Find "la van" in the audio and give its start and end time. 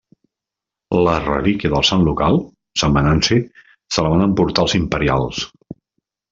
4.07-4.27